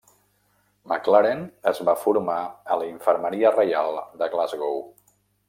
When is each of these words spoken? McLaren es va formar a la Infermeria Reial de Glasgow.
McLaren 0.91 1.43
es 1.71 1.81
va 1.89 1.95
formar 2.05 2.39
a 2.47 2.79
la 2.83 2.89
Infermeria 2.95 3.53
Reial 3.59 4.01
de 4.23 4.33
Glasgow. 4.35 4.83